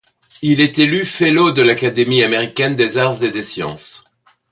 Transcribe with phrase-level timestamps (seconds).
[0.41, 4.03] Il est élu fellow de l'Académie américaine des arts et des sciences.